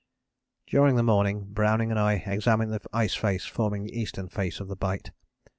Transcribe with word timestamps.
"During 0.65 0.95
the 0.95 1.03
morning 1.03 1.43
Browning 1.53 1.91
and 1.91 1.99
I 1.99 2.15
examined 2.15 2.73
the 2.73 2.81
ice 2.91 3.13
face 3.13 3.45
forming 3.45 3.83
the 3.83 3.93
eastern 3.95 4.29
face 4.29 4.59
of 4.59 4.67
the 4.67 4.75
bight. 4.75 5.11